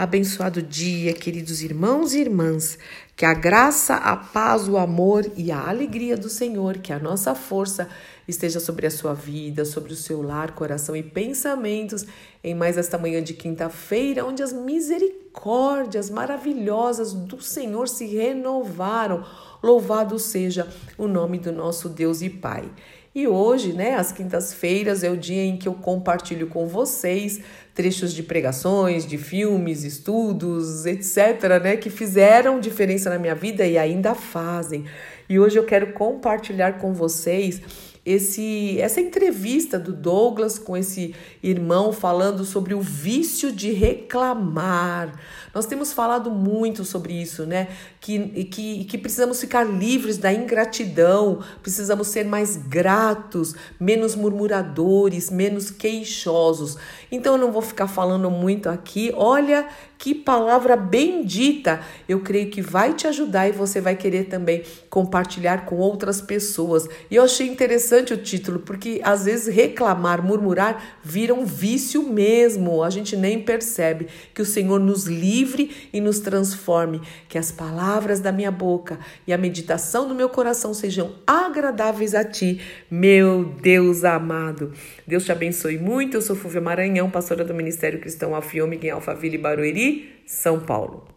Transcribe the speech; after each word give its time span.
Abençoado 0.00 0.62
dia, 0.62 1.12
queridos 1.12 1.60
irmãos 1.60 2.14
e 2.14 2.20
irmãs. 2.20 2.78
Que 3.20 3.26
a 3.26 3.34
graça, 3.34 3.96
a 3.96 4.16
paz, 4.16 4.66
o 4.66 4.78
amor 4.78 5.30
e 5.36 5.52
a 5.52 5.68
alegria 5.68 6.16
do 6.16 6.30
Senhor, 6.30 6.78
que 6.78 6.90
a 6.90 6.98
nossa 6.98 7.34
força 7.34 7.86
esteja 8.26 8.58
sobre 8.58 8.86
a 8.86 8.90
sua 8.90 9.12
vida, 9.12 9.66
sobre 9.66 9.92
o 9.92 9.96
seu 9.96 10.22
lar, 10.22 10.52
coração 10.52 10.96
e 10.96 11.02
pensamentos 11.02 12.06
em 12.42 12.54
mais 12.54 12.78
esta 12.78 12.96
manhã 12.96 13.22
de 13.22 13.34
quinta-feira, 13.34 14.24
onde 14.24 14.42
as 14.42 14.54
misericórdias 14.54 16.08
maravilhosas 16.08 17.12
do 17.12 17.42
Senhor 17.42 17.90
se 17.90 18.06
renovaram. 18.06 19.22
Louvado 19.62 20.18
seja 20.18 20.66
o 20.96 21.06
nome 21.06 21.38
do 21.38 21.52
nosso 21.52 21.90
Deus 21.90 22.22
e 22.22 22.30
Pai. 22.30 22.70
E 23.12 23.26
hoje, 23.26 23.72
né, 23.72 23.96
às 23.96 24.12
quintas-feiras, 24.12 25.02
é 25.02 25.10
o 25.10 25.16
dia 25.16 25.42
em 25.42 25.56
que 25.56 25.66
eu 25.66 25.74
compartilho 25.74 26.46
com 26.46 26.68
vocês 26.68 27.40
trechos 27.74 28.14
de 28.14 28.22
pregações, 28.22 29.04
de 29.04 29.18
filmes, 29.18 29.82
estudos, 29.82 30.86
etc., 30.86 31.60
né, 31.60 31.76
que 31.76 31.90
fizeram 31.90 32.60
diferença 32.60 33.09
na 33.10 33.18
minha 33.18 33.34
vida 33.34 33.66
e 33.66 33.76
ainda 33.76 34.14
fazem. 34.14 34.86
E 35.28 35.38
hoje 35.38 35.58
eu 35.58 35.64
quero 35.64 35.92
compartilhar 35.92 36.78
com 36.78 36.92
vocês 36.92 37.60
esse 38.04 38.80
essa 38.80 39.00
entrevista 39.00 39.78
do 39.78 39.92
Douglas 39.92 40.58
com 40.58 40.76
esse 40.76 41.14
irmão 41.42 41.92
falando 41.92 42.44
sobre 42.44 42.72
o 42.72 42.80
vício 42.80 43.52
de 43.52 43.72
reclamar. 43.72 45.12
Nós 45.54 45.66
temos 45.66 45.92
falado 45.92 46.30
muito 46.30 46.84
sobre 46.84 47.12
isso, 47.12 47.44
né? 47.44 47.68
Que, 48.00 48.44
que, 48.44 48.84
que 48.84 48.96
precisamos 48.96 49.40
ficar 49.40 49.64
livres 49.64 50.16
da 50.16 50.32
ingratidão, 50.32 51.40
precisamos 51.60 52.08
ser 52.08 52.24
mais 52.24 52.56
gratos, 52.56 53.54
menos 53.78 54.14
murmuradores, 54.14 55.28
menos 55.28 55.70
queixosos. 55.70 56.78
Então 57.10 57.34
eu 57.34 57.38
não 57.38 57.52
vou 57.52 57.62
ficar 57.62 57.88
falando 57.88 58.30
muito 58.30 58.68
aqui. 58.68 59.12
Olha 59.14 59.68
que 59.98 60.14
palavra 60.14 60.76
bendita! 60.76 61.80
Eu 62.08 62.20
creio 62.20 62.48
que 62.48 62.62
vai 62.62 62.94
te 62.94 63.06
ajudar 63.06 63.48
e 63.48 63.52
você 63.52 63.80
vai 63.82 63.96
querer 63.96 64.24
também 64.24 64.62
compartilhar 64.88 65.66
com 65.66 65.76
outras 65.76 66.22
pessoas. 66.22 66.88
E 67.10 67.16
eu 67.16 67.24
achei 67.24 67.46
interessante 67.46 67.89
o 68.12 68.16
título, 68.16 68.60
porque 68.60 69.00
às 69.02 69.24
vezes 69.24 69.54
reclamar, 69.54 70.22
murmurar 70.22 70.98
vira 71.02 71.34
um 71.34 71.44
vício 71.44 72.02
mesmo. 72.02 72.82
A 72.82 72.90
gente 72.90 73.16
nem 73.16 73.42
percebe 73.42 74.06
que 74.34 74.40
o 74.40 74.44
Senhor 74.44 74.78
nos 74.78 75.06
livre 75.06 75.88
e 75.92 76.00
nos 76.00 76.20
transforme, 76.20 77.00
que 77.28 77.36
as 77.36 77.50
palavras 77.50 78.20
da 78.20 78.30
minha 78.30 78.50
boca 78.50 78.98
e 79.26 79.32
a 79.32 79.38
meditação 79.38 80.06
do 80.06 80.14
meu 80.14 80.28
coração 80.28 80.72
sejam 80.72 81.12
agradáveis 81.26 82.14
a 82.14 82.24
ti, 82.24 82.60
meu 82.90 83.44
Deus 83.44 84.04
amado. 84.04 84.72
Deus 85.06 85.24
te 85.24 85.32
abençoe 85.32 85.78
muito. 85.78 86.16
Eu 86.16 86.22
sou 86.22 86.36
Fúvia 86.36 86.60
Maranhão, 86.60 87.10
pastora 87.10 87.44
do 87.44 87.54
Ministério 87.54 88.00
Cristão 88.00 88.34
Alfiômega 88.34 88.86
em 88.86 88.90
Alphaville, 88.90 89.38
Barueri, 89.38 90.22
São 90.26 90.60
Paulo. 90.60 91.08